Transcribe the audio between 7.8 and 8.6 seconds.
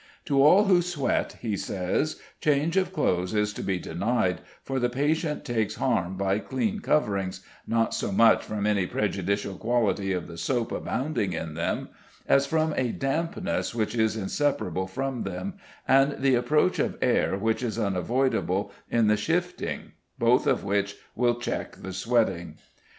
so much